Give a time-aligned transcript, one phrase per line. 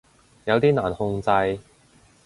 [0.45, 1.59] 有啲難控制